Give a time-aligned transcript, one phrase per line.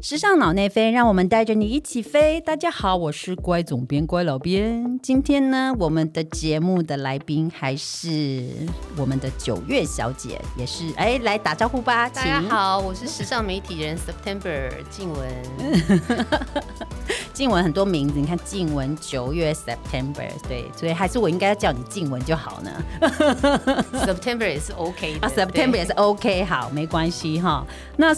[0.00, 2.40] 时尚脑内飞，让我们带着你一起飞。
[2.40, 4.96] 大家好，我是乖总编乖老编。
[5.02, 8.48] 今天呢，我们的节目的来宾还是
[8.96, 12.08] 我们的九月小姐，也是哎，来打招呼吧。
[12.14, 15.28] 大家好，我是时尚媒体人 September 静雯。
[17.34, 22.70] 静雯很多名字，你看静雯九月 September，对，所以还是我应该要叫你静雯就好呢。
[23.94, 27.66] September 也是 OK 的， September 也是 OK，好，没关系哈。
[27.96, 28.14] 那。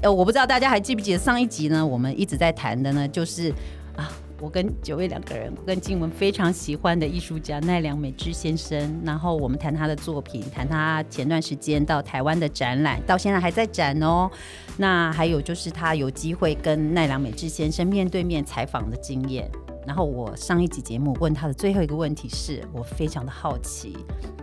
[0.00, 1.84] 呃，我不知道大家还记不记得上一集呢？
[1.84, 3.50] 我们一直在谈的呢，就是
[3.96, 4.08] 啊，
[4.40, 14.30] 我跟九月两个人，我跟静雯非常喜欢的艺术家奈良美智先生，然后我们谈他的作品，谈他前段时间到台湾的展览，到现在还在展哦。
[14.76, 19.50] 那还有就是他有机会跟奈良美智先生面对面采访的经验。
[19.84, 23.96] 然后我上一集节目问他的最后一个问题是，我非常的好奇，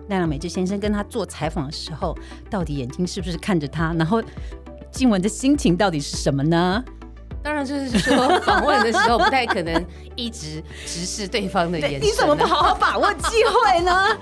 [0.09, 2.13] 奈良美智先生跟他做采访的时候，
[2.49, 3.93] 到底眼睛是不是看着他？
[3.93, 4.21] 然后。
[4.95, 6.83] 静雯的心情到底是什么呢？
[7.43, 12.01] 当然就是说，访问的时候不太可能一直直视对方的眼神。
[12.01, 14.17] 你怎么不好好把握机会呢？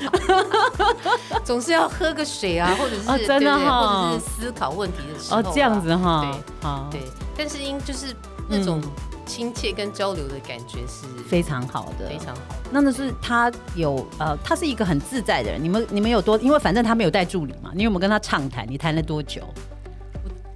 [1.45, 5.39] 总是要喝个水啊，或者是真的哈，或者是思考问题的时候。
[5.39, 7.01] 哦，这样子哈，对，好，对。
[7.37, 8.07] 但是因就是
[8.49, 8.81] 那种
[9.25, 12.41] 亲切跟交流的感觉是非常好的，非常好。
[12.71, 15.63] 那那是他有呃，他是一个很自在的人。
[15.63, 16.37] 你们你们有多？
[16.39, 17.71] 因为反正他没有带助理嘛。
[17.73, 18.67] 你有没有跟他畅谈？
[18.69, 19.41] 你谈了多久？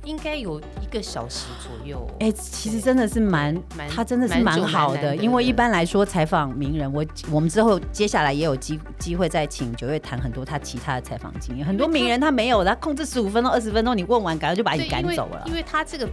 [0.08, 2.10] 应该有一个小时左右。
[2.22, 3.54] 哎，其实真的是蛮，
[3.94, 5.14] 他真的是蛮好的。
[5.18, 11.66] 因为一般来说采访名人，我我们之后接下来也有机机会再请九月谈很多他其他的采访经验。
[11.66, 15.44] 很多名人他没有，他控制十五分钟、二十分钟，你问完，赶快就把你赶走了。
[15.46, 16.08] 因为他这个。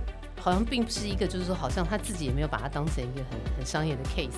[0.44, 4.28] 好像并不是一个，就是说，好像他自己也没有把它当成一个很很商业的 case，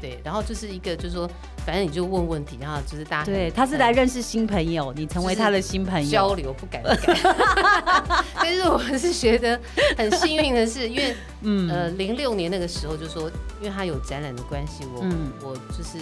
[0.00, 0.20] 对。
[0.24, 1.30] 然后就是一个，就是说，
[1.64, 8.24] 反正你就问问题，然后就是大家对，他是来认识新朋友，你成为他的新朋友，交流不敢不敢。
[8.34, 9.60] 但是我是觉得
[9.96, 15.04] 很幸运的是，因为 嗯呃零六年那个时候，就说因为他有展览的关系，我
[15.44, 16.00] 我就是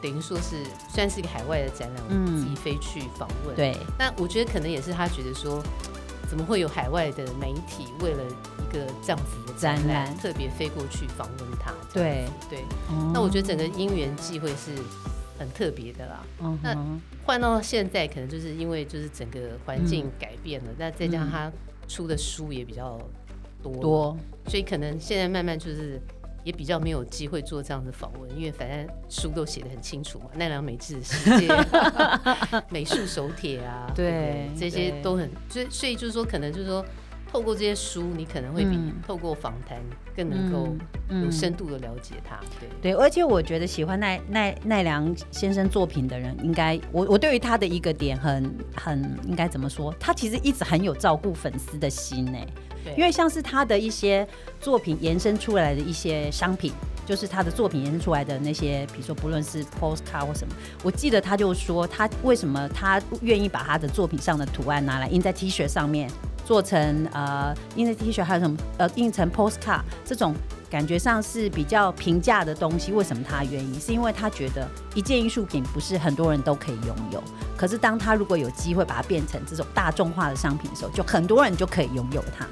[0.00, 0.54] 等于说是
[0.88, 3.56] 算是一个海外的展览，我自己飞去访问。
[3.56, 3.76] 对。
[3.98, 5.60] 那我觉得可能也是他觉得说。
[6.30, 11.74] 怎么会有海外的媒体为了一个这样子的展览，特别飞过去访问他？
[11.92, 12.64] 对对，
[13.12, 14.70] 那我觉得整个因缘际会是
[15.36, 16.22] 很特别的啦。
[16.62, 16.76] 那
[17.24, 21.50] 换到现在，可能就是因为就是整个环境改变了，那再加上他
[21.88, 22.96] 出的书也比较
[23.60, 26.00] 多，所以可能现在慢慢就是。
[26.44, 31.48] 也比较没有机会做这样的访问，因为反正书都写的很清楚嘛，奈良美智世界、
[32.70, 36.84] 美术手帖啊，对，这些都很，所以所以就是说，可能就是说，
[37.30, 39.78] 透过这些书，你可能会比透过访谈
[40.16, 40.74] 更能够
[41.08, 42.40] 有深度的了解他。
[42.58, 49.94] 对对，而且我觉得喜欢奈奈奈良先生作品的人，应该我我对于他的一个点很很应该怎么说？
[50.00, 52.38] 他其实一直很有照顾粉丝的心呢。
[52.96, 54.26] 因为像是他的一些
[54.60, 56.72] 作品延伸出来的一些商品，
[57.06, 66.10] 就是他的作品延伸出来的那些，比如说不论是 postcard 或什么，我记得他就说他为什么他愿意把他的作品上的图案拿来印在 T 恤上面，
[66.44, 70.34] 做成呃印在 T 恤还有什么呃印成 postcard 这种
[70.68, 73.80] 感觉上是比较平价的东西，为什么他愿意？
[73.80, 77.22] 是因为他觉得一件艺术品不是很多人都可以拥有，
[77.56, 82.46] 可是当他如果有机会把它变成这种大众化的商品的时候，就很多人就可以拥有它。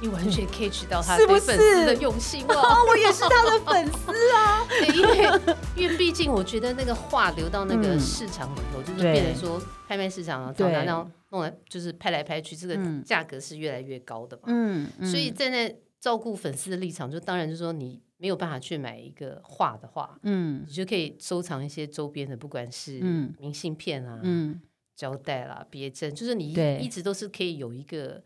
[0.00, 4.66] 你完全 catch 到他对粉丝的用心 哦，我也是他的粉丝啊。
[4.68, 14.42] 对，因为因为毕竟我觉得那个画流到那个市场里头，就是变成说拍卖市场啊，常常那样弄来就是拍来拍去，这个价格是越来越高的嘛。
[14.46, 23.00] 嗯，所以站在照顾粉丝的立场，就当然就是说你没有办法去买一个画的话，嗯，你就可以收藏一些周边的，不管是
[23.38, 24.60] 明信片啊，嗯，
[24.94, 28.22] 胶带啦、别针，就是你一直都是可以有一个。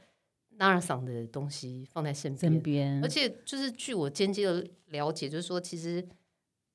[0.58, 6.06] 纳尔桑的东西放在身边，而且就是据我间接的了解，就是说，其实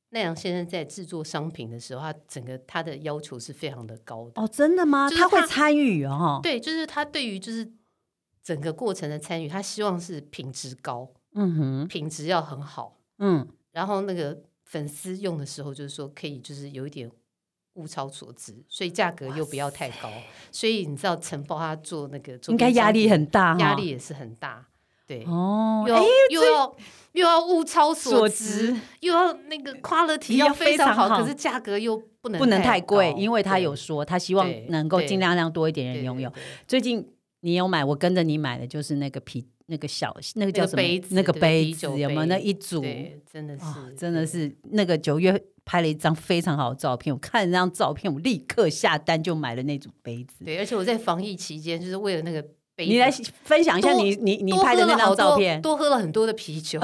[0.09, 4.41] 奈良先生在制作商品的时候，他整个他的要求是非常的高的。
[4.41, 5.09] 哦，真的吗？
[5.09, 6.39] 他会参与哦。
[6.41, 7.71] 对，就是他对于就是
[8.41, 17.11] 整个过程的参与，他希望是品质高，嗯哼，品质要很好，嗯，然后那个粉丝用的时候，就是说可以就是有一点。
[17.75, 20.11] 物超所值，所以价格又不要太高，
[20.51, 24.63] 所以你知道承包他做那个应该压力很大，压力也是很大，
[25.07, 25.95] 对哦，又
[26.29, 26.75] 又要
[27.13, 36.31] 又要物超所值，又要那个 quality 要非常好，可是价格又不能不能太贵，因为他有说他希望能够尽量让多一点人拥有。
[36.67, 37.03] 最近
[37.39, 42.83] 你有买，我跟着你买的就是那个皮那个小那个叫什么那个杯子有没有那一组？
[43.31, 45.43] 真的是真的是那个九月。
[45.65, 50.43] 拍了一张非常好的照片，我看那张照片，我立刻下单就买了那组杯子。
[50.43, 52.41] 对，而且我在防疫期间，就是为了那个
[52.75, 53.09] 杯子你来
[53.43, 56.79] 分享一下你你你拍的那张照片，多喝了很多的啤酒。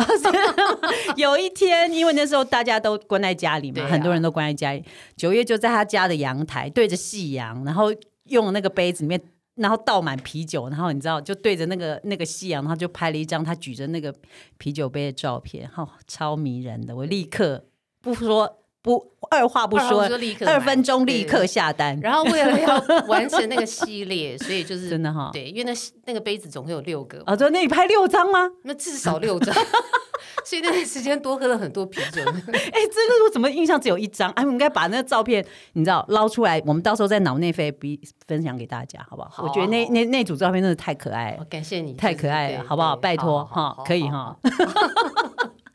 [1.17, 4.83] 有一天，因为那时候大家都关在家里嘛，很多人都关在家里。
[5.17, 7.93] 九月就在他家的阳台对着夕阳，然后
[8.29, 9.19] 用那个杯子里面，
[9.55, 14.13] 然后倒满啤酒，然后你知道就对着那个那个夕阳，然后就拍了一张他举着那个
[14.57, 16.95] 啤酒杯的照片，哈，超迷人的。
[16.95, 17.65] 我立刻
[18.01, 18.58] 不说。
[18.81, 20.07] 不，二话不说，
[20.47, 21.99] 二分钟立刻下单。
[22.01, 22.77] 然后为了要
[23.07, 25.73] 完成那个系列，所以就是真的哈，对，因为那
[26.05, 27.21] 那个杯子总共有六个。
[27.25, 28.49] 啊，对，那你拍六张吗？
[28.63, 29.53] 那至少六张，
[30.45, 32.21] 所以那段时间多喝了很多啤酒。
[32.23, 34.31] 哎，这个我怎么印象只有一张？
[34.31, 39.43] 哎，我应该把那个照片，你知道捞出来，我们到时候在脑内飞比分享给大家，好不好？
[39.43, 42.95] 我觉得那那那组照片真的太可爱了，感谢你，太可爱了，好不好？
[42.95, 44.37] 拜托哈，可以哈。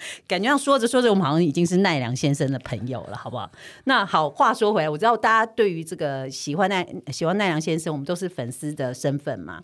[0.28, 3.50] 感觉上说着说着，我们好像已经是奈良先生的朋友了，好不好？
[3.84, 9.62] 那好，话说回来，我知道大家对于这个喜欢奈喜欢奈良先生，我们都是粉丝的身份嘛，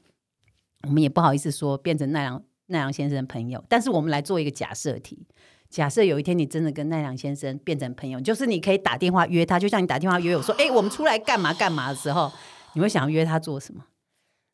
[0.82, 3.64] 我们也不好意思说变成奈良奈良先生的朋友。
[3.68, 5.26] 但是我们来做一个假设题：
[5.68, 12.30] 假设有一天你真的跟奈良先生变成朋友，就是你可以打电话约他，就像你打电话约我说：“哎，我们出来干嘛干嘛？”的时候，
[12.74, 13.84] 你会想约他做什么？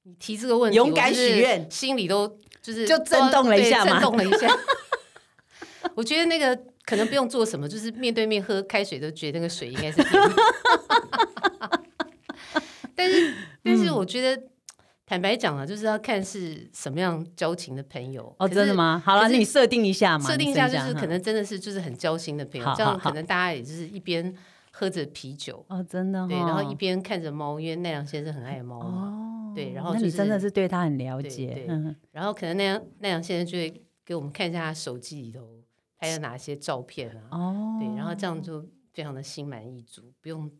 [0.04, 2.28] 你提这个问题，勇敢许愿，心里都
[2.62, 4.46] 就是就震动了一下嘛，震动了一下。
[5.94, 10.02] 我觉得那个可能不用做什么，就是面对面喝开水都觉得那个水应该是。
[12.94, 14.42] 但是，但是我觉得
[15.04, 18.34] 坦白讲啊，就是要看是什么样交情的朋友。
[18.38, 19.02] 哦，真的吗？
[19.04, 20.28] 好了，你设定一下嘛。
[20.28, 24.34] 设定一下就是可能真的是就是很交心的朋友，这样可能大家也就是一边
[24.72, 29.52] 喝着啤酒哦，真的对，然后一边看着猫，因为奈良先生很爱猫嘛。
[29.54, 31.66] 对，然后你真的是对他很了解。
[31.68, 35.40] 嗯，然后可能奈良奈良先生就会给我们看一下他手机里头。
[35.98, 37.22] 拍了哪些照片啊？
[37.30, 40.50] 哦，对，然后这样就非常的心满意足，不用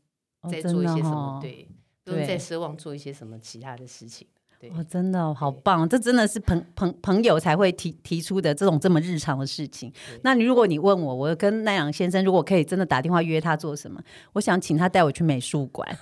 [0.50, 1.68] 再做一些什么，对，
[2.04, 4.26] 不用再奢望做一些什么其他的事情。
[4.58, 9.92] 对，哦，真的好棒，这真的是朋朋朋友才会提提出的这种这么日常的事情。
[10.22, 14.00] 那你如果你问我，我跟奈良先生如果可以真的打电话约他做什么，
[14.32, 15.86] 我想请他带我去美术馆。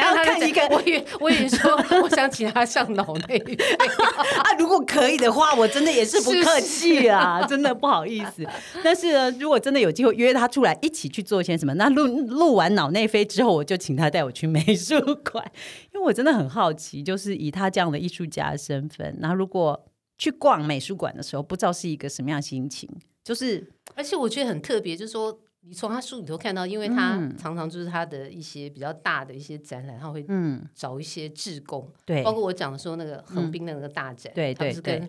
[0.00, 1.70] 想要看一个，我也 我也说，
[2.02, 8.46] 我想请他上脑内啊，如果可以的话，我真的也是不客气啊，真的不好意思。
[8.82, 14.98] 但是呢，如果真的有机会约他出来一起去做一些什么，那录录完脑内飞之后，我就请他带我去美术
[15.30, 15.44] 馆，
[15.92, 19.84] 因为我真的很好奇，就是以他这样的艺术家的身份，那如果
[20.16, 22.88] 去逛美术馆的时候，不知道是一个什么样心情，
[23.22, 25.38] 就是，而且我觉得很特别，就是说。
[25.64, 30.26] 你从他书里头看到，因为他常常就是他的一些比较大的一些展览，他会
[30.74, 35.08] 找一些志工，对，包括我讲的说那个横滨的那个大展，对对跟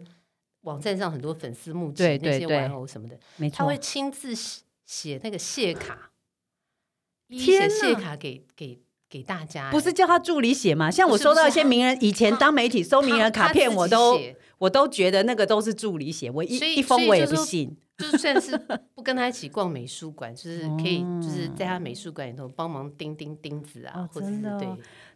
[0.61, 4.35] 网站上很多粉丝募集那些玩偶什么的，没错，他会亲自
[4.85, 6.11] 写那个谢卡，
[7.29, 8.82] 写谢卡给给
[9.13, 10.89] 给大家，不是叫他助理写吗？
[10.89, 14.19] 像我收到一些名人以前当媒体收名人卡片，我都
[14.57, 17.77] 我都觉得那个都是助理写，我一一封我也不信。
[17.95, 18.57] 就算是
[18.95, 24.67] 不跟他一起逛美术馆，就是可以，就是在他美术馆里头帮忙钉钉钉子啊，或者是对。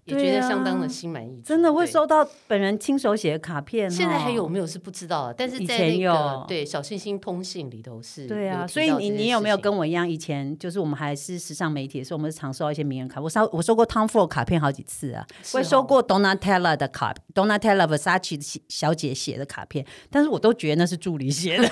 [0.08, 3.90] 也觉得相当的心满意足，真的会收到本人亲手写的卡片。
[3.90, 8.26] 现在还有没有是不知道，但是在那个对小星星通信里头是。
[8.28, 10.08] 对啊，所以你你有没有跟我一样？
[10.08, 13.20] 以前就是我们还是时尚媒体的时候，我们常收到一些名人卡。
[13.20, 21.70] 我收我收过 Tom Ford 卡片好几次啊，我收过 Donatella 的卡，Donatella Versace 小姐写的卡片，但是我都觉得那是助理写的，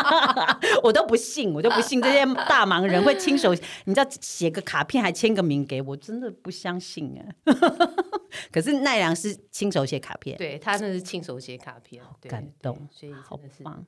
[0.82, 3.52] 我都不信，我都不信这些大忙人会亲手，
[3.84, 7.20] 你知道写个卡片还签个名给我，真的不相信啊。
[8.52, 13.84] 可是奈良是亲手写卡片，对他那是亲手写卡片，感动，所以好棒。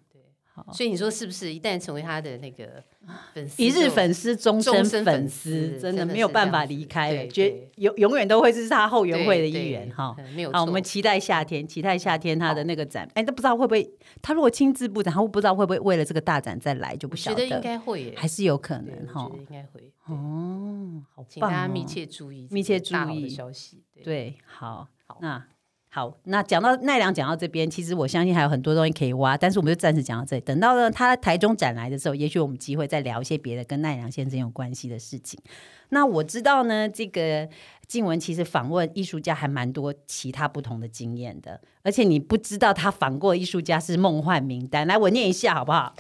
[0.73, 1.53] 所以你说是不是？
[1.53, 2.83] 一旦成为他的那个
[3.33, 10.17] 粉丝，一日粉丝，终身粉丝，真的没有办法离开了，绝永永远都会是他后援会的一员哈。
[10.35, 13.09] 没有好，我们期待夏天，期待夏天他的那个展。
[13.15, 13.91] 哎，都不知道会不会？
[14.23, 17.45] 他如果亲自布展，他不知道会不会为了这个大展再来，就不晓得。
[17.45, 19.31] 应该会，还是有可能哈。
[19.35, 23.83] 应该会哦，好，请大家密切注意，密切注意消息。
[24.03, 25.45] 对，好，好，那。
[25.93, 30.43] 好，那讲到奈良，讲到这边，其实我相信还有很多东西可以挖，但是我们就暂时讲到这里。
[30.43, 35.37] 等到了他台中展来的时候，也许我们机会再聊一些别的跟奈良先生有关系的事情。
[35.89, 37.49] 那我知道呢，这个
[37.89, 44.87] 静文其实访问艺术家还蛮多其他不同的经验的，而且你不知道他访过艺术家是梦幻名单。
[44.87, 45.93] 来，我念一下好不好？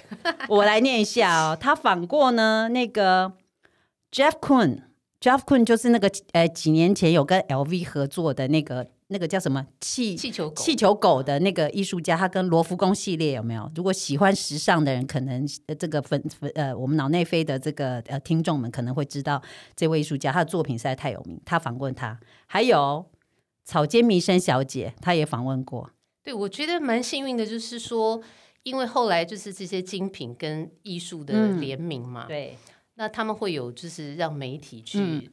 [0.48, 1.58] 我来念一下哦。
[1.60, 3.32] 他访过呢，那个
[4.12, 8.86] Jeff Koon，Jeff Koon 就是那个呃几年前有跟 LV 合作的那个。
[9.12, 13.70] 那个叫什么气气球气球狗的那个艺术家，他跟罗浮宫系列有没有？
[13.74, 15.44] 如果喜欢时尚的人，可能
[15.78, 19.42] 这个粉粉呃，我们脑内飞的这个呃听众们可能会知道
[19.74, 21.40] 这位艺术家，他的作品实在太有名。
[21.44, 23.04] 他访问他，还有
[23.64, 25.90] 草间弥生小姐，他也访问过。
[26.22, 28.22] 对，我觉得蛮幸运的，就是说，
[28.62, 32.56] 因为后来就是这些精品跟艺术的联名嘛，对，
[32.94, 35.30] 那他们会有就是让媒体去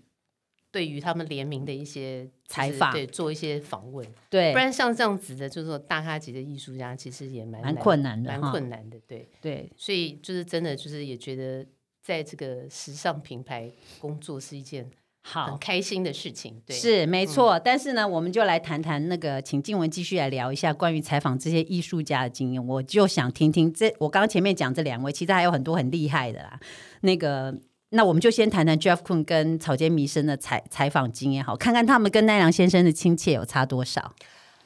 [0.72, 11.66] 对于他们联名的一些采访，对，做一些访问，对，不然像这样子的，就是说大咖级的艺术家，其实也蛮蛮困难的，蛮困难的，对对，所以就是真的就是也觉得
[12.02, 14.90] 在这个时尚品牌工作是一件。
[15.30, 17.60] 好，很开心的事情，对，是没错。
[17.60, 22.66] 但是呢，我们就来谈谈那个，请静文继续来聊一下关于采访这些艺术家的经验。
[22.66, 26.58] 我就想听听这，我刚刚前面讲这两位，其实还有很多很厉害的啦。
[27.02, 27.54] 那个，
[27.90, 34.14] 那我们就先谈谈 Jeff Koon 跟草间弥生的采采访经验，好，看看他们跟奈良先生的亲切有差多少。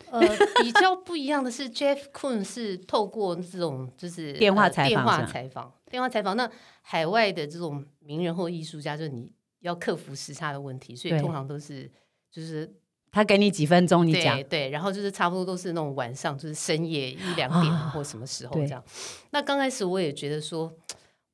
[0.10, 0.22] 呃，
[0.62, 6.36] 比较不一样的是，Jeff Koon 是透过这种就是电话采访，电话采访，电话采访。
[6.36, 6.50] 那
[6.82, 9.32] 海外的这种名人或艺术家，就是你。
[9.62, 11.88] 要克服时差的问题，所以通常都是
[12.32, 12.68] 就是
[13.12, 18.84] 他给你几分钟，你讲对，然后就是差不多都是那种晚上，就是深夜一两点或什么时候这样。
[19.30, 20.74] 那刚开始我也觉得说，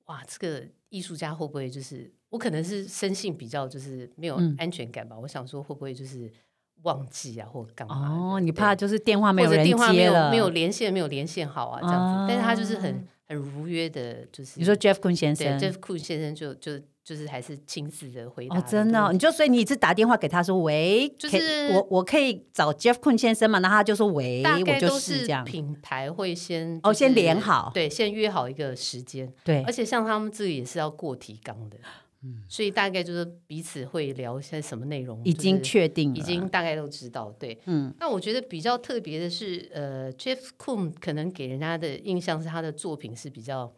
[0.07, 5.17] 哇，这个艺术家会不会就是我可能是生性比较就是没有安全感吧？
[5.19, 6.31] 我想说会不会就是
[6.83, 8.35] 忘记啊，或干嘛？
[8.35, 12.25] 哦，你怕就是电话没有人接了，没有连线，没有连线好啊这样子。
[12.27, 16.79] 但是他就是很很如约的，就是你说 Jeff Kun 先生，Jeff Kun 先生就就。
[17.07, 25.45] 就是还是亲自的回答哦，真的，你就所以你一直打电话给他说喂，就是我我可以找 Jeff Kun 先生嘛，那他就说喂，我就是这样。
[25.45, 29.63] 品牌会先哦，先连好，对，先约好一个时间，对。
[29.63, 31.77] 而且像他们自己也是要过提纲的，
[32.23, 37.93] 嗯，所以大概就是彼此会聊一些什么内容，已经确定，已经大概都知道，对，嗯。
[37.99, 43.73] 那我觉得比较特别的是，呃，Jeff Kun 可能给人家的印象是他的作品是比较。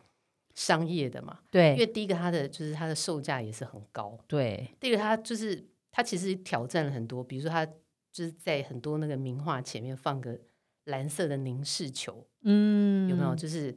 [0.56, 4.68] 商业的嘛，对，因为第一个他的就是他的售价也是很高，对。
[4.78, 7.66] 第二个他就是他其实挑战了很多，比如说他
[8.12, 10.38] 就是在很多那个名画前面放个
[10.86, 13.34] 蓝色的凝视球，嗯，有没有？
[13.34, 13.72] 就是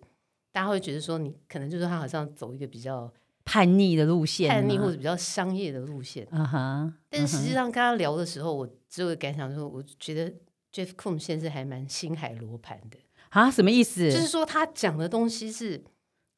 [0.50, 3.12] 大家会觉得说你可能就是他好像走一个比较
[3.44, 6.92] 叛逆的路线，叛逆或者比较商业的路线，啊哈。
[7.11, 10.32] 但是实际上跟他聊的时候，我只有感想说，我觉得
[10.72, 12.99] Jeff Koons 先生还蛮星海罗盘的
[13.30, 14.11] 啊，什么意思？
[14.11, 15.82] 就是说他讲的东西是。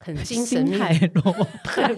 [0.00, 1.32] 很精神海罗
[1.62, 1.96] 盘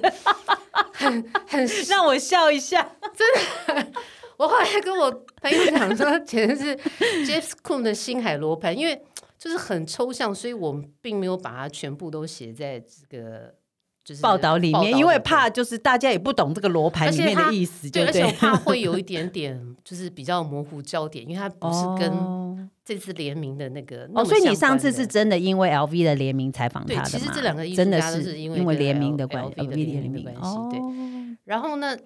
[0.92, 2.80] 很很 让我笑一下，
[3.16, 3.92] 真的。
[4.36, 5.10] 我后来跟我
[5.42, 6.76] 朋友讲说，简直是
[7.24, 9.02] Jeff Koon 的星海罗盘，因为
[9.36, 13.52] 就是很抽象，所以我们并没有把它全部都写在这个
[14.06, 22.70] 就是报道里面，因为怕就是大家也不懂这个罗盘里面的意思，对，而且我怕 会有一点点就是比较模糊焦点，因为它不是跟。
[22.84, 30.56] 这次联名的那个哦，所以你上次是真的因为 LV 的联名采访他的其实这两个艺术家都是因为联名的关系，LV 的联名的关系。
[30.70, 31.96] 对，然后呢，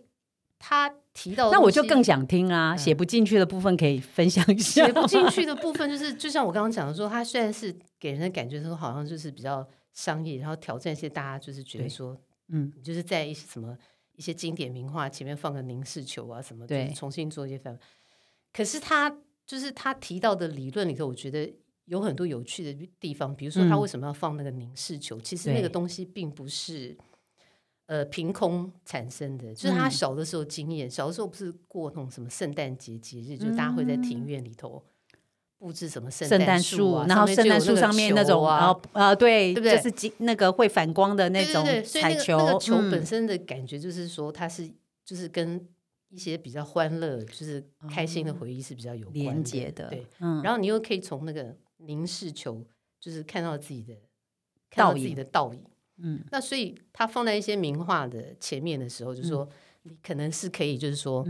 [0.59, 4.87] 他提到那我就更想听啊，写不进去的部分可以分享一下。
[4.87, 9.63] 写不进去的部分就是，就像我刚刚讲的说，他虽然是给人的感觉说好像就是比较
[9.93, 13.77] 商业，然后挑战一些大家就是觉得说，嗯，就是在一些什么
[14.17, 17.79] 一些经典名画前面放个凝视球啊什么，对，重新做一些反。
[18.53, 19.17] 可是他。
[19.47, 21.53] 就是他提到的理论里头，我觉得
[21.87, 23.35] 有很多有趣的地方。
[23.35, 25.21] 比如说，他为什么要放那个凝视球？
[25.21, 26.97] 其实那个东西并不是
[27.87, 30.89] 呃凭空产生的，就是他小的时候经验。
[30.89, 34.81] 小的时候不是过那种什么圣诞节节日，就是大家会在庭院里头
[35.61, 38.75] 布置什么圣诞树，然后圣诞树上面那种啊。
[38.93, 39.77] 呃对，对不对？
[39.77, 42.37] 就是金那个会反光的那种彩球。
[42.37, 44.69] 那个球本身的感觉就是说，它是
[45.05, 45.65] 就是跟。
[46.13, 52.67] 一些比较欢乐，就是开心的回忆是比较有连接的，对，嗯，然后你又可以从那个凝视球，
[52.99, 53.95] 就是看到自己的，
[54.69, 55.63] 看到自己的倒影，
[55.99, 59.49] 嗯，那所以它放在一些名画的前面的时候，就说
[59.83, 61.25] 你可能是可以，就是说，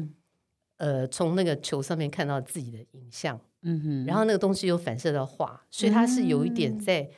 [0.78, 7.10] 呃，从那个球上面看到自己的影像，嗯哼，然后那个东西又反射到画，所以它是有一点在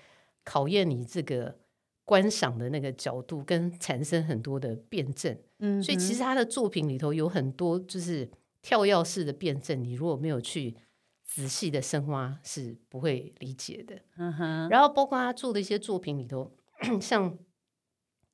[0.44, 1.60] 考验你这个。
[2.04, 8.28] 观赏的那个角度跟产生很多的辩证，嗯，所以其实他的作品里头有很多就是
[8.60, 10.76] 跳跃式的辩证，你如果没有去
[11.24, 13.96] 仔细的深挖是不会理解的。
[14.16, 16.52] 嗯哼，然后包括他做的一些作品里头，
[17.00, 17.38] 像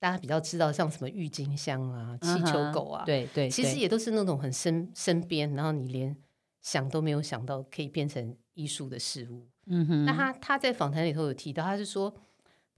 [0.00, 6.17] 大家比较知道像什么郁金香啊、气球狗啊，对对，其实也都是那种很身身边，然后你连
[6.61, 9.47] 想都没有想到可以变成艺术的事物。
[9.67, 12.15] 嗯哼，那他他在访谈里头有提到，他是说。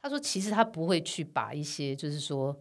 [0.03, 2.59] 他说：“其实他不会去把一些，就是说，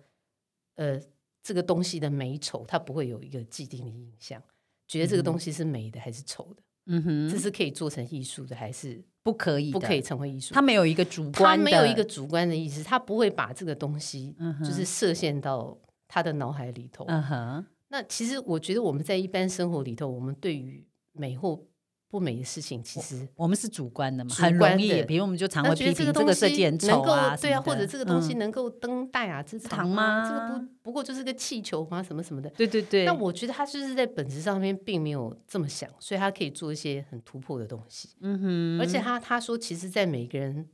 [0.75, 0.99] 呃，
[1.41, 4.43] 这个东西的美丑，他不会有一个既定的印象，
[4.85, 6.61] 觉得这个东西是美的还是丑的。
[6.87, 9.71] 嗯哼，这是可以做成艺术的，还是不可以？
[9.71, 10.53] 不可以成为艺术？
[10.53, 15.77] 他没有一个主观，他没有一个主观的意思，他不会把这个东西，就是设限到
[16.09, 17.05] 他的脑海里头。
[17.07, 21.65] 嗯哼，那其实我觉得我们在一般生活里头，我们对于美或
[22.09, 25.03] 不美的事情，其实我们是主观的嘛，很容易。
[25.03, 30.27] 比如我们就常会批评这个设计很丑啊，对啊，或者这个东西能够登大雅之堂吗？
[30.27, 32.01] 这个不不过就是个气球吗？
[32.01, 32.49] 什么什么的？
[32.51, 33.05] 对对对。
[33.05, 38.09] 那我觉得他就是在本质上面并没有这么想，所以他可以做一些很突破的东西。
[38.21, 38.79] 嗯哼。
[38.81, 40.67] 而且他他说，其实，在每个人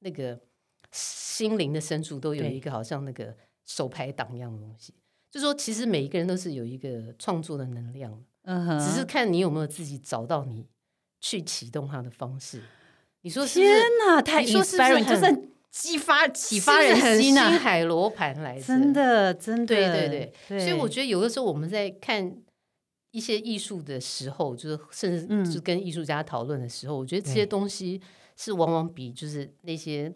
[0.00, 0.40] 那个
[0.90, 3.32] 心灵的深处，都有一个好像那个
[3.64, 4.92] 手排档一样的东西，
[5.30, 10.66] 就说其实每一个人都是有一个创作的能量，嗯哼，只是看你有没有自己找到你。
[11.22, 12.62] 去启动它的方式，
[13.20, 13.70] 你说天
[14.06, 17.50] 哪，太说是就是 激发启发人心啊！
[17.50, 20.58] 星海罗盘来，真的真的，对对对。
[20.58, 22.34] 所以我觉得有的时候我们在看
[23.10, 28.00] 一些艺术的时候，就是甚至是跟艺术家讨论的时候，我觉得这些东西
[28.34, 30.10] 是往往比就是那些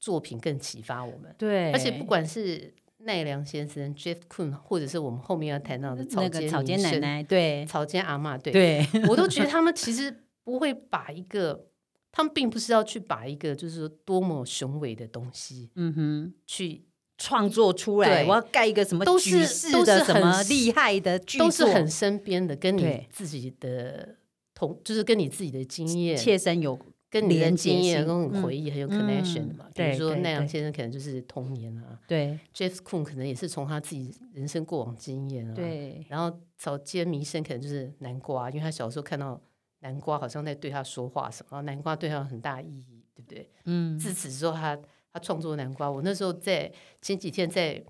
[0.00, 1.34] 作品更启发我们。
[1.36, 2.72] 对，而且不管是
[3.06, 10.14] 奈良先生 Jeff Koon，或者是我们后面要谈到的草间草间奶奶，对，草间阿妈，对，对我都觉得他们其实。
[10.46, 11.66] 不会把一个，
[12.12, 16.84] 他们并不是要去把一个就是说多么雄伟的东西，嗯哼，去
[17.18, 18.24] 创作出来。
[18.24, 19.40] 我要盖一个什么都是
[19.72, 24.14] 都是很厉害的，都是很身边的，跟你自己的
[24.54, 26.78] 同，就是跟你自己的经验切身有
[27.20, 29.68] 跟你的经验跟回忆很有 connection 的嘛。
[29.74, 36.04] 比如说奈良先生可能就是童年啊，对，Jeff Koon 可能也是从他自己人生过往经验啊，对。
[36.08, 39.40] 然后早间弥生可能就是南瓜，因为他小时候看到。
[39.80, 41.60] 南瓜好像在对他说话什么？
[41.62, 43.48] 南瓜对他有很大意义，对不对？
[43.66, 43.96] 嗯。
[43.96, 44.76] 自此之后，他
[45.12, 45.88] 他创作南瓜。
[45.88, 47.80] 我那时候在前几天在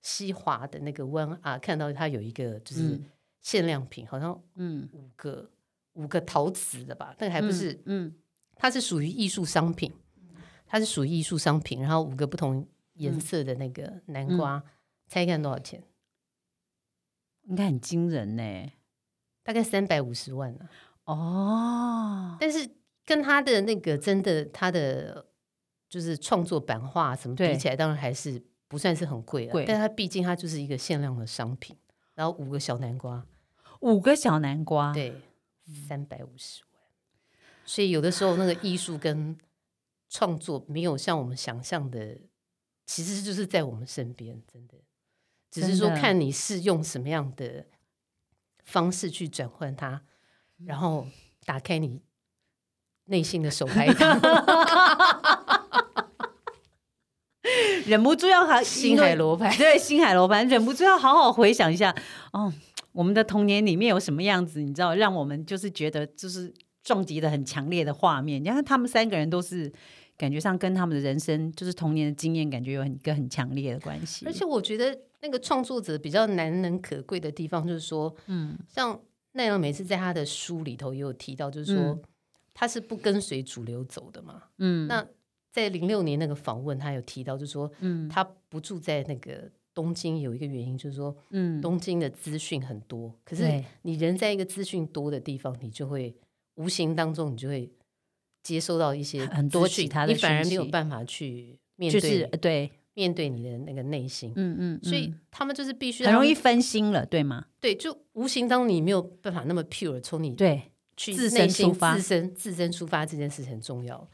[0.00, 2.98] 西华的那个湾啊，看到他有一个就是
[3.40, 5.50] 限量品，好像嗯五个
[5.94, 8.14] 五个陶瓷的吧，但还不是嗯，
[8.62, 9.92] 它是属于艺术商品，
[10.66, 11.80] 它是属于艺术商品。
[11.80, 14.62] 然后五个不同颜色的那个南瓜，
[15.08, 15.82] 猜看多少钱？
[17.42, 18.72] 应该很惊人呢，
[19.42, 20.68] 大概三百五十万呢。
[21.06, 22.70] 哦，但是
[23.04, 25.26] 跟他的那个真的他的
[25.88, 29.64] 就是创作版画什么比起来，当然还是不算是很贵了。
[29.66, 31.76] 但它毕竟它就是一个限量的商品，
[32.14, 33.26] 然后五个小南瓜，
[33.80, 35.20] 五个小南瓜，对，
[35.88, 36.71] 三百五十万。
[37.64, 39.36] 所以有的时候那个艺术跟
[40.08, 42.18] 创作没有像我们想象的，
[42.86, 44.76] 其实就是在我们身边，真的，
[45.50, 47.66] 只是说看你是用什么样的
[48.64, 50.02] 方式去转换它。
[50.64, 51.08] 然后
[51.44, 52.00] 打开你
[53.06, 53.86] 内心的手牌
[57.84, 61.92] 忍不住要好星海罗盘， 对星海罗盘，忍不住要好好回想一下
[62.32, 62.52] 哦，
[62.92, 64.62] 我们的童年里面有什么样子？
[64.62, 68.42] 你知道，让我们就是觉得就是撞击的很强烈的画面。
[68.42, 69.72] 你看他们三个人都是
[70.16, 74.26] 感觉上跟他们的人生就是童年的经验，感觉有一个很强烈的关系。
[74.26, 79.00] 而且我觉得那个创作者比较难能可贵的地方，就是说，嗯，像。
[79.34, 81.98] 奈良每次在他的书里头也有提到，就是说
[82.52, 84.42] 他是不跟随主流走的嘛。
[84.58, 85.02] 嗯，那
[85.50, 96.14] 在零六年那个访问，他有提到，就是说，嗯，他不住在那个东京，有一个原因就是说，嗯，东京的资讯很多，可是你人在一个资讯多的地方，你就会
[96.62, 97.70] 无形当中你就会
[98.42, 102.70] 接收到一些很多其他的，你反而没有办法去面对，对。
[102.94, 107.46] 面对你的那个内心，嗯嗯，所以他们就是必须很容易分心了，对吗？
[107.58, 114.06] 对，就无形当中你没有办法那么 pure，从你对去自身出发，自身自身出发这件事很重要。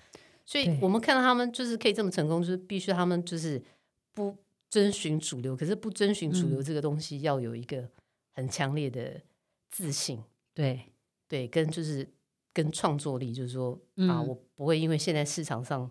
[0.46, 3.60] 所以我们看到他们就是可以这么成功，就是必须他们就是
[4.14, 4.32] 不
[4.70, 7.84] 遵循主流，可是不遵循主流这个东西要有一个
[8.34, 9.20] 很强烈的
[9.72, 10.22] 自信，
[10.54, 10.82] 对
[11.26, 12.08] 对，跟就是
[12.62, 15.90] 跟创作力，就是说啊，我不会因为现在市场上。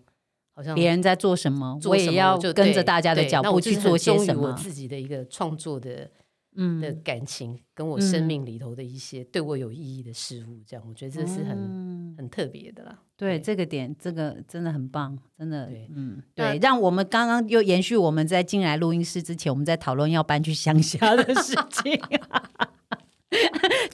[0.58, 4.48] 好像别人在做什么，我也要跟着大家的脚步去做些什么。
[4.48, 6.10] 我自己的一个创作的，
[6.56, 13.00] 嗯，的感情，跟我生命里头的一些对我有意义的事物，这样我觉得这是很很特别的啦。
[13.16, 16.58] 对这个点，这个真的很棒，真的，嗯，对。
[16.60, 22.02] 让我们刚刚又延续我们在进来录音室之前，我们在讨论要搬去乡下的事情，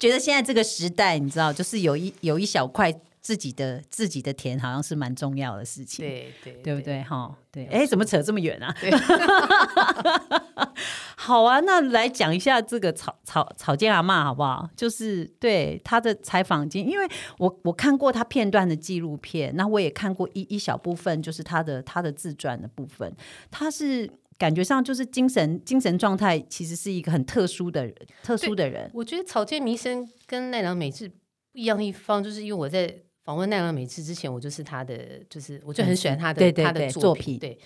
[0.03, 2.93] 觉得现在这个时代，你知道，就是有一有一小块。
[3.23, 7.01] 自己的自己的田好像是蛮重要的事情，对对，对不对？
[7.03, 8.75] 哈，对，哎，怎么扯这么远啊？
[11.15, 14.69] 好啊，那来讲一下这个草草草间阿妈好不好？
[14.75, 23.09] 就是对他的采访经，因为我我看过他片段的纪录片，那我也看过一一小部分，就是他的他的自传的部分。
[23.49, 28.89] 他是感觉上就是精神精神状态，其实是一个很特殊的人，特殊的人。
[28.93, 31.15] 我觉得草间弥生跟奈良美智不
[31.53, 32.93] 一样的地方，就是因为我在。
[33.25, 37.39] 访问奈良美智之前，我就是他的，就是我就很喜欢他的他的作品。
[37.39, 37.57] 对，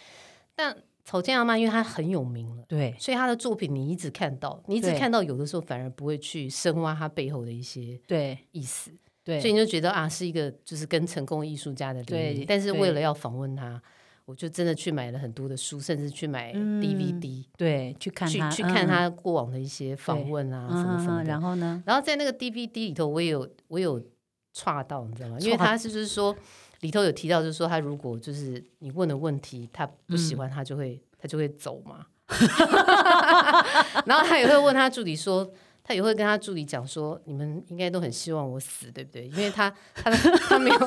[0.56, 8.92] 但草间阿妈因为他很有名了，对，所以他的作品你一直看到，你一直看到，有的时候反而不会去深挖他背后的一些对意思。
[9.24, 12.46] 对，所以你就觉得啊，是一个就是跟成功艺术家的联名。
[12.48, 13.82] 但是为了要访问他，
[14.28, 21.24] 我就真的去买了很多的书，甚至去买 DVD，对，去看去去看他过往的一些访问啊什么什么。
[21.24, 21.82] 然后呢？
[21.86, 24.04] 然后在那个 DVD 里头，我也有我有
[24.52, 25.38] 岔到，你知道吗？
[25.40, 26.36] 因为他是就是说
[26.82, 32.08] 里头有提到，就是说他如果就是你问的问题他不喜欢，他就会他就会走嘛。
[34.06, 35.50] 然后他也会问他助理说，
[35.88, 39.26] 他也会跟他助理讲说，你们应该都很希望我死，对不对？
[39.30, 40.78] 因为他他他没有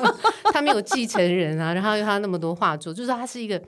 [0.53, 3.59] 他没有继承人啊，然后又他那么多画作，就是他是一个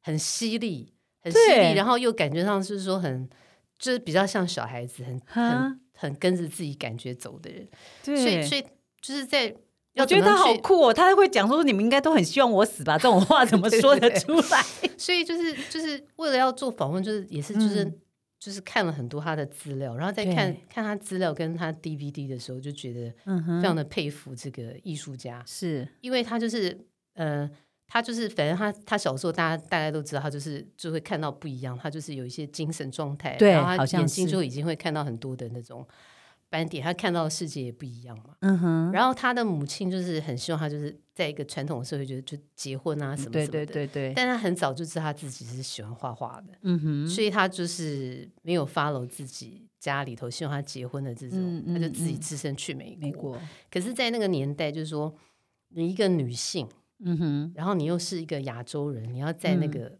[0.00, 3.28] 很犀利、很犀利，然后又感觉上是说很
[3.76, 7.68] 就是比较像小孩子，很很很跟着自己感觉走的人。
[8.04, 8.62] 所以所以
[9.00, 9.52] 就是在。
[9.94, 12.96] 我觉得他好酷哦，他会讲说你们应该都很希望我死吧？
[12.96, 14.64] 这种话怎么说得出来？
[14.96, 17.84] 所以就是就是为了要做访问，就是也是就是
[18.42, 23.08] 就是看了很多他的资料，然后再看看他资料跟他 DVD 的时候，就觉得
[23.60, 25.86] 非常的佩服这个艺术家，是。
[26.00, 26.76] 因为他就是
[27.14, 27.48] 呃，
[27.86, 35.86] 他就是反正他他小时候大家大家都知道，他就是就会看到不一样，他就是有一些精神状态，然后他眼睛就已经会看到很多的那种。
[36.52, 38.36] 斑点，他看到的世界也不一样嘛。
[38.40, 38.92] 嗯哼。
[38.92, 43.48] 然后他的母亲就是很希望他就是在一个传统的社会，就就结婚啊什么什么的。
[43.48, 44.12] 对对对对。
[44.14, 46.52] 但他很早就知道他自己是喜欢画画的。
[46.60, 47.08] 嗯哼。
[47.08, 52.98] 所以他就是没有 follow 自己家里头希望他结婚的这种，他就自己自身去美国。
[53.00, 53.40] 美国。
[53.70, 55.14] 可是，在那个年代，就是说
[55.68, 56.68] 你一个女性，
[57.02, 59.96] 嗯哼，然后你又是一个亚洲人，你要在那个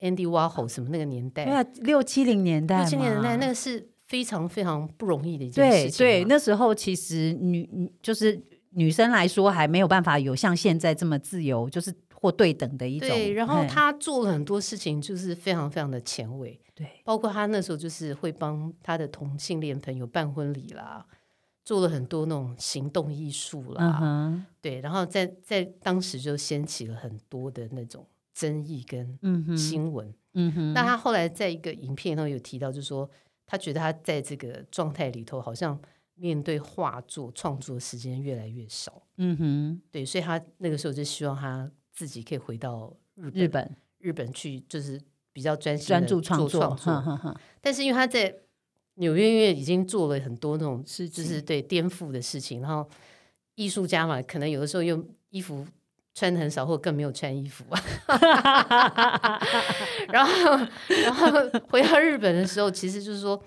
[0.00, 3.91] Andy Warhol 什么那个年代，对啊，六七零年代，六七零年代那个是。
[4.12, 6.04] 非常非常不容易的一件事情。
[6.04, 8.38] 对对，那时候其实女就是
[8.72, 13.08] 女生来说还没有办法有像现在这么自由，就是或对等的一种。
[13.08, 16.60] 对，然后她做了很多事情，就是非常非常的前卫。
[16.74, 21.06] 对，包括她那时候就是会帮她的同性恋朋友办婚礼啦，
[21.64, 24.44] 做了很多那种行动艺术啦。
[24.60, 30.12] 对，然后在在当时就掀起了很多的那种争议跟新闻。
[30.34, 33.08] 嗯哼，那她后来在一个影片中有提到，就是说。
[33.52, 35.78] 他觉得他在这个状态里头，好像
[36.14, 39.02] 面对画作创作时间越来越少。
[39.18, 44.98] 嗯哼，对，所以他那个时候就希望他自己可以回到日本，日本去，就是
[45.34, 46.74] 比较专心专注创作。
[47.60, 48.34] 但是因为他在
[48.94, 52.88] 纽约，已经做了很多那种是就是对颠覆的事情，然后
[53.56, 55.66] 艺术家嘛，可能有的时候用衣服。
[56.14, 57.82] 穿的很少，或更没有穿衣服啊。
[60.12, 60.32] 然后，
[61.02, 61.28] 然后
[61.70, 63.42] 回到日本的时候，其实就是说，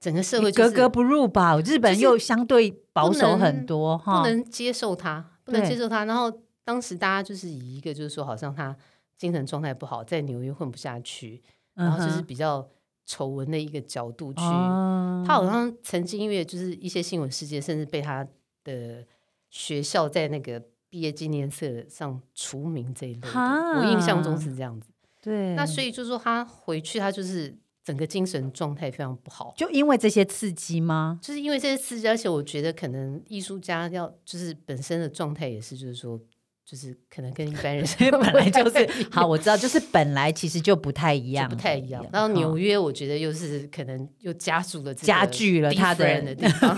[0.00, 1.56] 整个社会格格不入吧。
[1.60, 6.04] 日本又相对保守很多，不能接受他，不能接受他。
[6.04, 8.76] 然后当时大家就是以一个就是说，好像他
[9.16, 11.40] 精神状态不好，在纽约混不下去，
[11.74, 12.68] 然后就是比较
[13.06, 14.40] 丑闻的一个角度去。
[14.40, 18.26] 他好像曾经因为就是一些新闻事件，甚至被他
[18.64, 19.06] 的
[19.50, 20.60] 学校在那个。
[20.94, 24.90] 毕业纪念册上除名这一类，我印象中是这样子。
[25.20, 27.52] 对，那所以就是说他回去，他就是
[27.82, 29.52] 整个精神状态非常不好。
[29.56, 31.18] 就因为这些刺激吗？
[31.20, 36.20] 就是因为这些刺激，而且我觉得可能艺术家要就是本身的状态也是，就是说。
[36.64, 42.04] 就是可能跟一般人 本来就是好，我知道，就是本来其实就不太一样，不太一样。
[42.10, 46.74] 然后纽约，我觉得又是可能又加速了加剧了他的人的地方。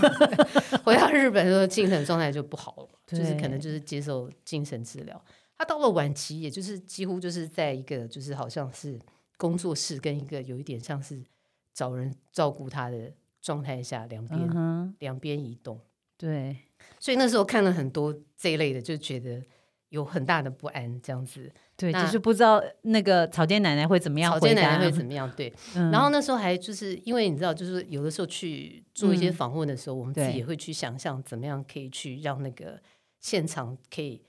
[0.83, 5.25] 回到日本，时候精神状态就不好了，就是可能就是接受精神治疗。
[5.57, 8.99] 他到了晚期，也就是几乎就是在一个就是好像是
[9.37, 11.22] 工作室跟一个有一点像是
[11.72, 15.81] 找人照顾他的状态下，两边两边移动。
[16.16, 16.57] 对，
[16.99, 19.40] 所以那时候看了很多这一类的，就觉得。
[19.90, 25.53] 有很大的不安，这样子，对，就是不知道那个草间奶奶会怎么样，草间奶奶会 怎么样，对。
[25.75, 32.81] 然后那时候还就是因为你知道，就是有的时候去做一些访问的时候，我们自己也会去想象怎么样可以去让那个
[33.20, 34.20] 现场可以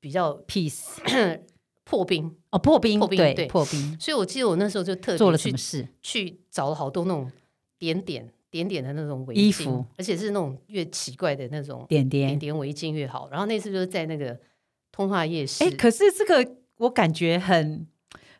[0.00, 0.98] 比较 peace
[1.84, 3.98] 破冰哦，破冰，破冰，对，破冰。
[3.98, 7.32] 所以我记得我那时候就特做了什么事，去找了好多那种
[7.78, 13.30] 点点点点的那种围衣服，而且是那种越奇怪的那种点点点点围巾越好。
[13.30, 14.38] 然后那次就是在那个。
[14.96, 17.86] 通化夜市，哎，可是这个我感觉很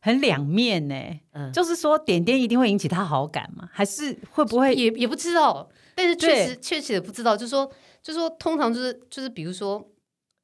[0.00, 0.94] 很两面呢。
[1.32, 3.68] 嗯，就是说点点一定会引起他好感吗？
[3.70, 5.68] 还是会不会也也不知道？
[5.94, 7.36] 但是确实确实也不知道。
[7.36, 7.70] 就是说，
[8.02, 9.86] 就是说，通常就是就是，比如说，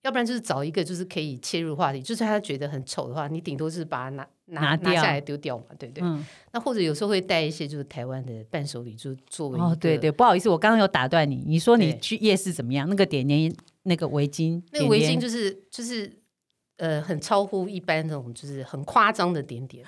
[0.03, 2.03] 要不然就是找一个就是可以切入话题。
[2.03, 6.05] 就是他觉得很丑的话，你顶多是把它拿拿拿下来丢掉嘛，对不对？
[6.05, 6.22] 嗯。
[6.53, 11.42] 那或者有时候会带一些就是台湾的伴手礼，就作为哦，对对，不好意思，我刚刚有打断你。
[11.46, 12.87] 你说你去夜市怎么样？
[12.87, 13.55] 那个点点。
[13.85, 16.11] 那个围巾，那个围巾就是就是
[16.77, 19.85] 呃，很超乎一般那种，就是很夸张的点点，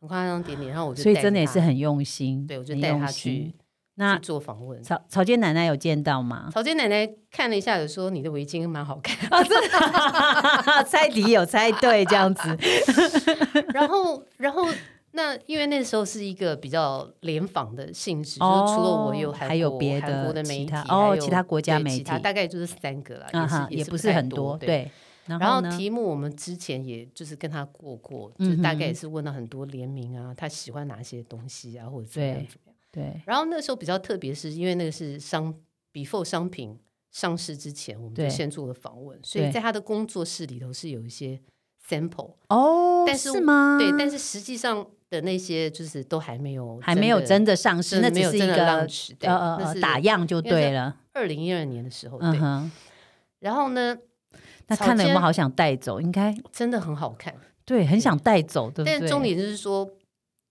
[0.00, 0.70] 很夸张点点。
[0.70, 3.54] 然后我就所以真的也是很用心，对我就带他去
[3.98, 4.82] 那做访问。
[4.82, 6.50] 草草间奶奶有见到吗？
[6.52, 12.42] 草间奶奶看了一下，有说你的围巾蛮好看啊，真的， 猜题有猜对这样子。
[13.72, 14.66] 然后，然后
[15.16, 24.88] 那因为那时候是一个比较联访的性质，就是除了我有还有别的韩国的媒体，哦，其他国家媒体，大概就是三个了，也不是很多，对。
[25.24, 32.76] 然后题目我们之前也就是跟他过过，就大概也是问了很多联名啊，他喜欢哪些东西啊，或者怎么样怎么样。
[32.92, 33.20] 对。
[33.26, 35.52] 然后那时候比较特别，是因为那个是商
[35.92, 36.78] before 商品
[37.10, 41.40] 上市之前，我们就先做了访问，所以在他的工作室里头是有一些
[41.88, 43.78] sample 哦，但是吗？
[43.80, 48.86] 对，但是实际上的那些就是都还没有，还没有真的上市，那只是一个
[49.20, 50.96] 呃呃打样就对了。
[51.12, 52.40] 二零一二年的时候，对。
[53.40, 53.96] 然后呢？
[54.68, 56.00] 那看了有没有好想带走？
[56.00, 57.32] 应该真的很好看，
[57.64, 58.98] 对，很想带走，对不对？
[58.98, 59.88] 但重点就是说，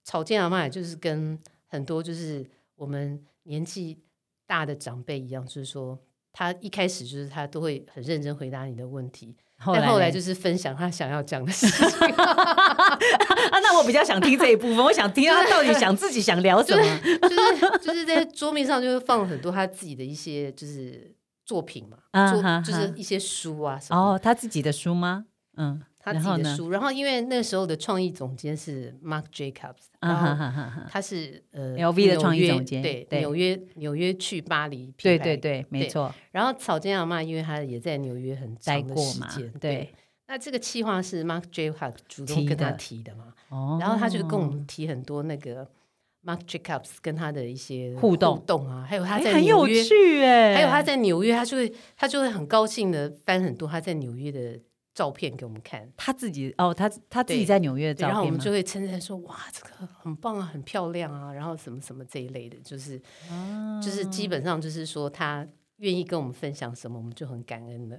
[0.06, 1.38] 草间阿妈就是跟
[1.68, 4.00] 很多就是我们年纪
[4.48, 6.00] 大的长辈一样，就是说
[6.38, 9.34] 他一开始就是他都会很认真回答你的问题，
[9.66, 12.08] 但后来就是分享他想要讲的事情。
[12.12, 16.84] 啊，那我比较想听这一部分，我想听他到底想自己想聊什么，
[17.22, 21.16] 就是就是在桌面上就是放了很多他自己的一些就是。
[21.48, 22.00] 作品嘛，
[22.34, 24.02] 做就是一些书啊什么。
[24.16, 25.26] 哦，他自己的书吗？
[25.58, 26.70] 嗯，他自己的书。
[26.70, 30.46] 然后因为那时候的创意总监是 Mark Jacobs，然后
[30.88, 36.14] 他是呃 LV 的创意总监，对，纽约纽约去巴黎，对对对，没错。
[36.32, 39.94] 然后草间阿妈，因为他也在纽约很长的时间，对。
[40.28, 43.34] 那这个企划是 Mark Jacobs 主动跟他提的嘛？
[43.50, 43.78] 哦。
[43.82, 45.68] 然后他就跟我们提很多那个。
[46.26, 54.60] Mark Jacobs 跟他的一些互动动啊，还有他在纽约，还有他在纽约，他就会他就会很高兴的翻很多他在纽约的
[54.96, 55.88] 照片给我们看。
[55.96, 63.00] 他自己哦，他他自己在纽约的照片，然后我们就会称赞说：“哇，这个很棒啊，很漂亮啊。”然后什么什么这一类的，就是
[63.84, 65.48] 就是基本上就是说他。
[65.78, 67.98] 愿意跟我们分享什么，我们就很感恩了，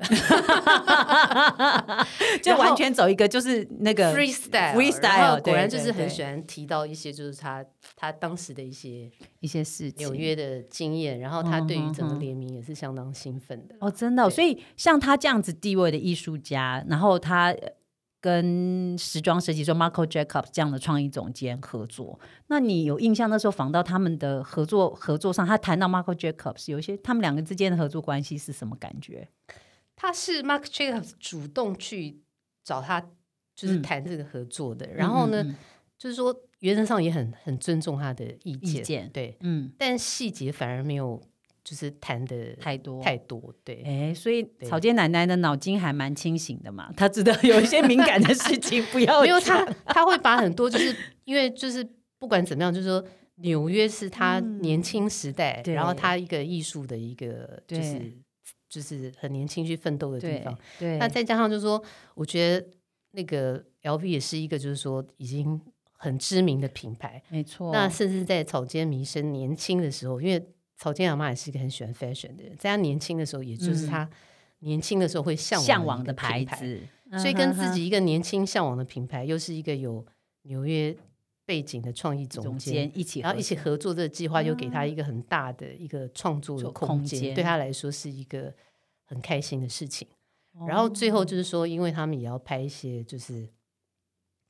[2.42, 9.10] 就完全走一个就是那个 freestyle，freestyle，果然就是很喜欢提到一些就是他他当时的一些
[9.40, 10.06] 一些事情。
[10.06, 13.74] 纽约的经验，然后他对于整个联名也是相当兴奋的。
[13.80, 17.54] 哦，真的，所以像他这样子地位的艺术家，然后他。
[18.26, 23.30] 跟时装设计师 Marco Jacobs 这样的创意总监合作，那你有印象？
[23.30, 29.28] 那时候访到他们的合作合作上，他谈到 Marco Jacobs 有一些他们两个之间的合作关系是什么感觉？
[29.94, 32.20] 他是 Marco Jacobs 主动去
[32.64, 33.00] 找他，
[33.54, 34.92] 就是谈这个合作的。
[34.92, 35.56] 然后呢，
[35.96, 41.22] 就是说原则上也很很尊重他的意见，对，嗯，但细节反而没有。
[41.66, 49.20] 就是谈的太多太多，对，哎，所以草间奶奶的脑筋还蛮清醒的嘛，她知道有一些敏感的事情不要。
[49.22, 51.84] 没有她，她会把很多，就是因为就是
[52.20, 53.04] 不管怎么样，就是说
[53.38, 58.12] 纽约是她年轻时代，然后她一个艺术的一个就是
[58.68, 60.56] 就是很年轻去奋斗的地方。
[60.78, 61.82] 对，那再加上就是说，
[62.14, 62.64] 我觉得
[63.10, 65.60] 那个 L V 也是一个就是说已经
[65.94, 67.72] 很知名的品牌，没错。
[67.72, 70.46] 那甚至在草间弥生年轻的时候，因为
[70.76, 74.08] 草间阿妈也是一个很喜欢 fashion 的人，在他年轻的时候，也就是他
[74.60, 76.80] 年轻的时候会向往的牌子，
[77.18, 80.04] 所以跟自己一个年轻向往的品牌，又是一个有
[80.42, 80.96] 纽约
[81.44, 88.52] 背景的创意总监一起，然后一起合作这个计划，又给他一个很大的一个创作的空间，对他来说是一个
[89.04, 90.06] 很开心的事情。
[90.66, 93.48] 然后最后就是说，因为他们也要拍一些就是。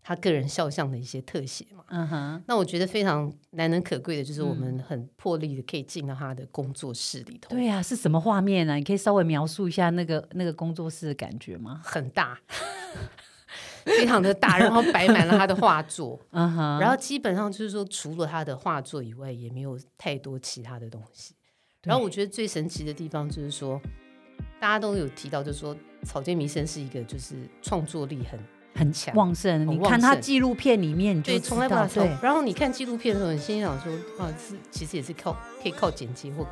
[0.09, 7.51] 他个人肖像的一些特写嘛，嗯哼，那我觉得非常难能可贵的，就是我们很破例的可以进到他的工作室里头。
[7.51, 8.77] 对呀，是什么画面呢？
[8.77, 11.81] 你可以稍微描述一下那个那个工作室的感觉吗？
[11.83, 12.39] 很大，
[13.85, 21.35] 非常的大，然后摆满了他的画作， 嗯哼，然后基本上就是说，除了他的画作以外，也没有太多其他的东西。
[21.83, 23.81] 然后我觉得最神奇的地方就是说，
[24.61, 28.39] 大家都有提到，就是说草间弥生是一个就是创作力很。
[28.77, 32.11] 很强旺盛，你看他纪录片里面，对，从来不对。
[32.23, 36.47] 然后你看纪录片的时候，你心想说，啊，是其实也是靠可以靠剪辑或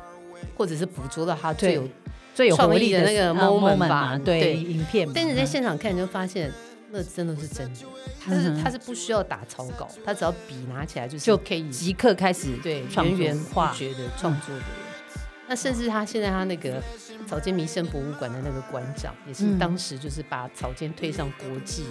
[0.57, 1.87] 或者是捕捉到他最有
[2.33, 5.07] 最有创意的那个 moment 吧，对，影片。
[5.13, 6.51] 但是在现场看，你就发现
[6.91, 7.79] 那真的是真的，
[8.19, 14.67] 他是他是不需要打草稿，他只要笔拿起来就是就可以即刻开始对源源不绝的创作的人。
[15.47, 16.81] 那甚至他现在他那个
[17.27, 21.85] 草间弥生博物馆的那个馆长，也是当时就是把草间推上国际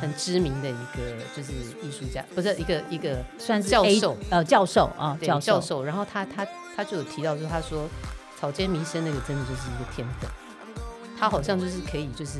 [0.00, 5.82] 很知名的一个就是艺术家，不是一个一个算是教授呃教授啊教教授。
[5.82, 6.46] 然后他他
[6.76, 7.88] 他就有提到说，他说
[8.38, 10.30] 草间弥生那个真的就是一个天分，
[11.18, 12.38] 他好像就是可以就是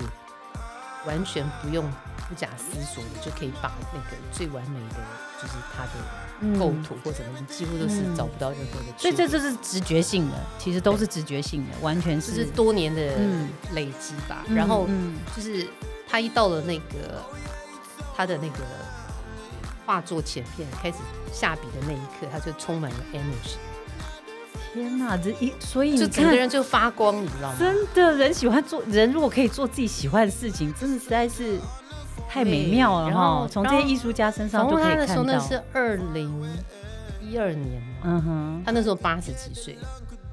[1.04, 1.84] 完全不用
[2.28, 4.96] 不假思索的就可以把那个最完美的
[5.40, 8.86] 就是他的构图或者什么，几乎都是找不到任何的。
[8.98, 13.12] 所以这就是直觉性的，其实都是直觉性的，完全是多年的
[13.72, 14.44] 累积吧。
[14.54, 14.88] 然后
[15.36, 15.66] 就是
[16.08, 17.22] 他一到了那个
[18.16, 18.64] 他的那个
[19.84, 20.96] 画作前片开始
[21.32, 23.56] 下笔的那一刻，他就充满了 energy。
[24.72, 27.56] 天呐，这一所以就整个人就发光，你知道吗？
[27.58, 31.58] 真的，人喜欢做人，如果可以做自己喜欢的事情，真的实在是
[32.36, 33.48] 太美妙了哈！
[33.50, 35.22] 从这些艺术家身上就可以看到。
[35.22, 36.30] 那是二零
[37.20, 39.76] 一二年嘛，嗯哼，他那时候八十几岁，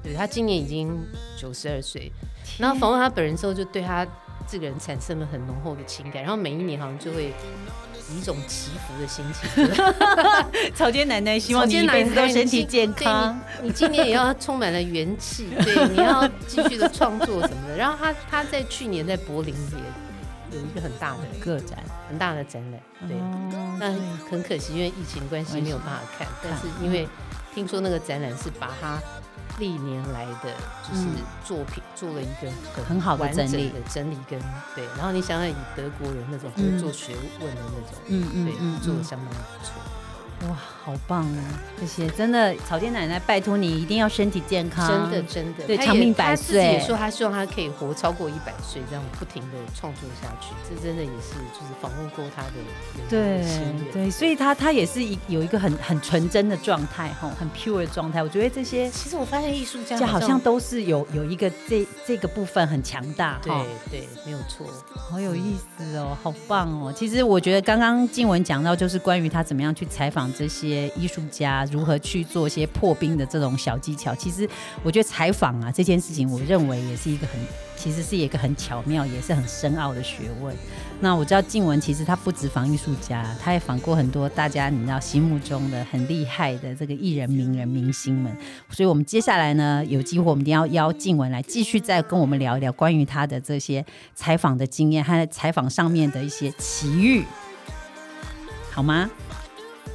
[0.02, 0.96] 对他今年已经
[1.36, 2.12] 九十二岁。
[2.58, 4.06] 然后访问他本人之后，就对他
[4.46, 7.32] 这个人产生了很浓厚的情感，然后每一年好像就会以。
[8.14, 9.66] 一种祈福的心情，
[10.76, 17.76] 草间奶奶希望你一辈子都身体健康，你今年也要充满了元气，对，你要继续的创作什么的。
[17.78, 19.78] 然后他他在去年在柏林也
[20.54, 23.16] 有一个很大的个展，很大的展览，对，
[23.78, 23.92] 那
[24.30, 27.08] 很可惜，因为疫情关系没有办法看，但是因为
[27.54, 28.98] 听说那个展览是把他。
[29.60, 31.06] 历年来的就是
[31.44, 34.36] 作品做了一个很很好的整理的整理跟
[34.74, 39.74] 对，然后你想想以德国人那种合作学问的那种，嗯嗯，对，做的相当不错。
[40.42, 41.40] 哇，好棒啊！
[41.80, 46.36] 这些真的，草甸奶奶，拜托你一定要身体健康，真的真的，对，长命百岁。
[46.36, 50.48] 他自己也说，他希望他可以活超过一百岁，这样不停的创作下去。
[50.68, 52.52] 这真的也是，就是访问过他的，
[53.08, 53.42] 对
[53.90, 58.22] 对，所以他他也是一有一个很很纯真的状态，哈，很 pure 的状态。
[58.22, 63.52] 我觉得这些，其实我发现艺术家好像都是有有一个这这个部分很强大，对
[63.90, 66.92] 对，没有错，好有意思哦，好棒哦。
[66.94, 70.23] 其实我觉得刚刚静文讲到，就是关于他怎么样去采访。
[70.32, 74.14] 这些艺术家如何去做一些破冰的这种小技巧？
[74.14, 74.48] 其实
[74.82, 77.40] 我觉得采访啊这件事情，我认为也是一个很，
[77.76, 80.54] 其实是一个很巧妙，也是很深奥的学问。
[81.00, 88.34] 那我知道静文其实他不止访艺术家，他也访过很多大家你知道心目中的很厉害的这个艺人、名人、明星们。
[88.70, 93.84] 所以，我们接下来呢，有机会我们一定要邀静文来继续再跟我们聊一聊关于他的这些
[94.14, 97.24] 采访的经验，和采访上面的一些奇遇，
[98.70, 99.10] 好吗？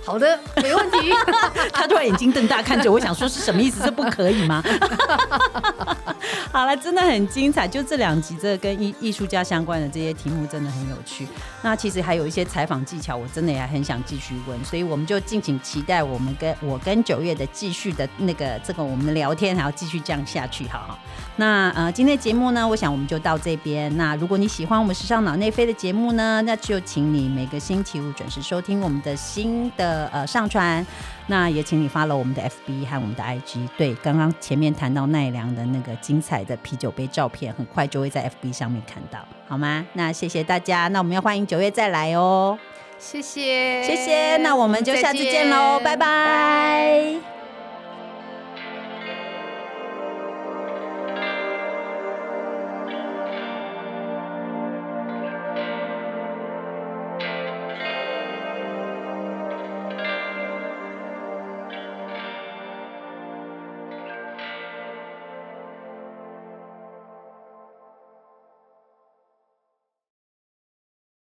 [0.09, 1.11] 好的，没问题。
[1.71, 3.83] 他突然眼睛瞪大看着我，想说是什么意思？
[3.83, 4.63] 这不可以吗？
[6.51, 7.67] 好了，真的很精彩。
[7.67, 11.27] 就这两集，这跟艺艺术家相关的这些题目真的很有趣。
[11.61, 14.65] 那其实还有一些采访技巧，我真的也很想继续问。
[14.65, 20.97] 所以我们就敬请期待我们跟我跟九月的继续的那个这个我们的聊天，还要继续这样下去，好好。
[21.35, 23.95] 那呃，今天的节目呢，我想我们就到这边。
[23.95, 30.85] 那如果你喜欢我们时尚脑内飞的节目呢，那就请你每个星期五准时收听我们的新的呃上传。
[31.27, 33.67] 那也请你发了我们的 FB 和我们的 IG。
[33.77, 39.85] 对，刚刚前面谈到奈良的那个精彩的啤酒杯照片，很快就会在 FB 上面看到，好吗？
[39.93, 40.87] 那谢谢大家。
[40.87, 42.57] 那我们要欢迎九月再来哦。
[42.97, 44.37] 谢谢，谢谢。
[44.37, 47.38] 那我们就下次见喽，拜拜。